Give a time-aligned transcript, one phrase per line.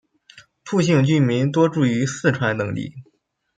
[0.65, 2.91] 兔姓居民多住于四川等地。